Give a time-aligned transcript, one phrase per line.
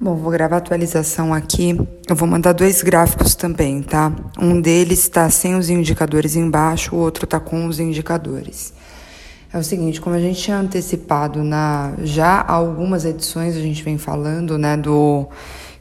[0.00, 1.78] Bom, vou gravar a atualização aqui.
[2.08, 4.12] Eu vou mandar dois gráficos também, tá?
[4.40, 8.74] Um deles está sem os indicadores embaixo, o outro está com os indicadores.
[9.52, 13.96] É o seguinte, como a gente tinha antecipado na já algumas edições a gente vem
[13.96, 15.28] falando, né, do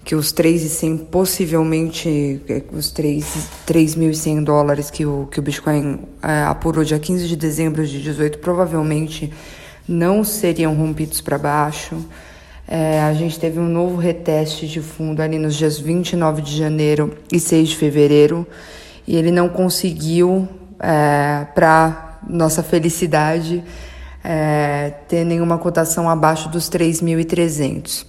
[0.06, 2.40] que os 3.100 possivelmente
[2.72, 8.00] os 3.100 dólares que o que o Bitcoin é, apurou dia 15 de dezembro de
[8.00, 9.34] 18 provavelmente
[9.88, 11.98] não seriam rompidos para baixo.
[12.68, 17.18] É, a gente teve um novo reteste de fundo ali nos dias 29 de janeiro
[17.32, 18.48] e 6 de fevereiro
[19.06, 20.48] e ele não conseguiu,
[20.80, 23.64] é, para nossa felicidade,
[24.24, 28.06] é, ter nenhuma cotação abaixo dos 3.300.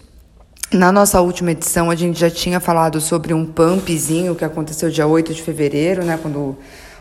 [0.73, 5.07] Na nossa última edição, a gente já tinha falado sobre um pumpzinho que aconteceu dia
[5.07, 6.57] 8 de fevereiro, né, quando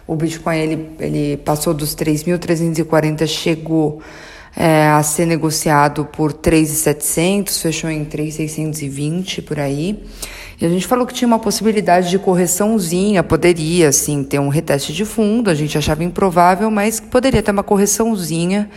[0.06, 4.02] o Bitcoin ele, ele passou dos 3.340, chegou
[4.56, 10.04] é, a ser negociado por 3,700, fechou em 3,620 por aí.
[10.62, 14.94] E a gente falou que tinha uma possibilidade de correçãozinha, poderia sim ter um reteste
[14.94, 18.70] de fundo, a gente achava improvável, mas poderia ter uma correçãozinha.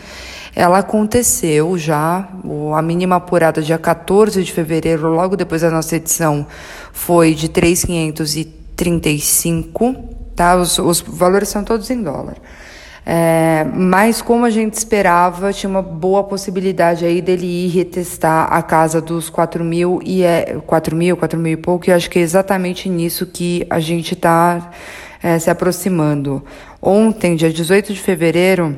[0.55, 2.27] Ela aconteceu já,
[2.75, 6.47] a mínima apurada dia 14 de fevereiro, logo depois da nossa edição,
[6.91, 9.95] foi de 3,535,
[10.35, 10.55] tá?
[10.55, 12.37] Os, os valores são todos em dólar.
[13.09, 18.61] É, mas como a gente esperava, tinha uma boa possibilidade aí dele ir retestar a
[18.61, 22.19] casa dos 4 mil e é 4 mil, 4 mil e pouco, e acho que
[22.19, 24.71] é exatamente nisso que a gente está
[25.23, 26.43] é, se aproximando.
[26.81, 28.77] Ontem, dia 18 de fevereiro,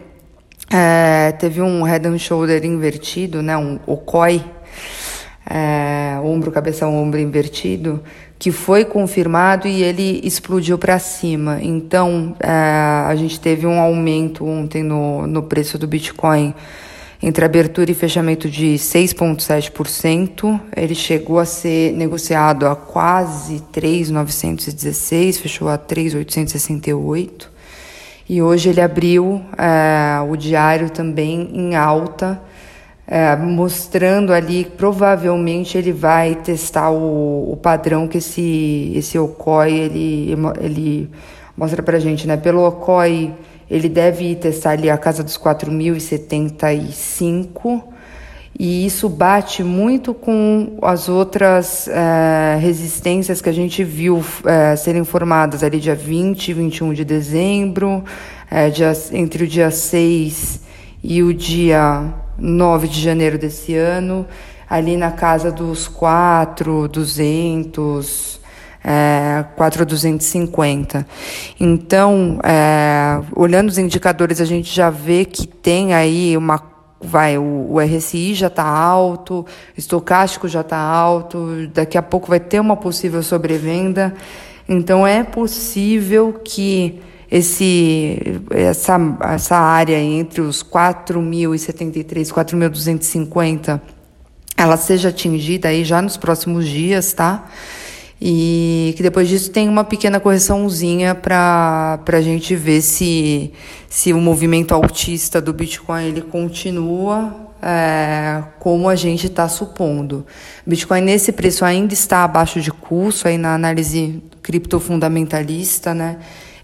[0.71, 4.45] é, teve um head and shoulder invertido, né, um OCOI,
[5.49, 8.03] é, ombro, cabeça, ombro invertido,
[8.37, 11.59] que foi confirmado e ele explodiu para cima.
[11.61, 16.53] Então, é, a gente teve um aumento ontem no, no preço do Bitcoin
[17.21, 20.59] entre abertura e fechamento de 6,7%.
[20.75, 27.51] Ele chegou a ser negociado a quase 3,916, fechou a 3,868.
[28.29, 32.39] E hoje ele abriu é, o diário também em alta
[33.11, 40.35] é, mostrando ali provavelmente ele vai testar o, o padrão que esse, esse OCOI ele,
[40.61, 41.09] ele
[41.57, 42.37] mostra pra gente, né?
[42.37, 43.33] Pelo OCOI,
[43.67, 47.81] ele deve testar ali a casa dos 4.075
[48.59, 55.03] e isso bate muito com as outras é, resistências que a gente viu é, serem
[55.03, 58.03] formadas ali dia 20 e 21 de dezembro,
[58.51, 60.59] é, dia, entre o dia 6
[61.03, 64.25] e o dia 9 de janeiro desse ano,
[64.69, 68.39] ali na casa dos 4,200,
[68.83, 71.05] é, 4,250.
[71.59, 76.67] Então, é, olhando os indicadores, a gente já vê que tem aí uma
[77.01, 79.45] vai o, o RSI já está alto,
[79.77, 84.13] estocástico já está alto, daqui a pouco vai ter uma possível sobrevenda.
[84.67, 87.01] Então é possível que
[87.31, 93.81] esse, essa, essa área entre os 4.073 e 4.250
[94.59, 97.45] ela seja atingida aí já nos próximos dias, tá?
[98.21, 103.53] E que depois disso tem uma pequena correçãozinha para a gente ver se,
[103.87, 110.25] se o movimento altista do Bitcoin ele continua é, como a gente está supondo.
[110.67, 116.17] Bitcoin nesse preço ainda está abaixo de curso aí na análise criptofundamentalista, né?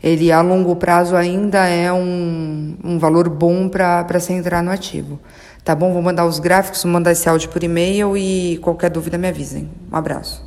[0.06, 5.20] Ele a longo prazo ainda é um, um valor bom para se entrar no ativo.
[5.64, 5.92] Tá bom?
[5.92, 9.68] Vou mandar os gráficos, vou mandar esse áudio por e-mail e qualquer dúvida me avisem.
[9.92, 10.45] Um abraço.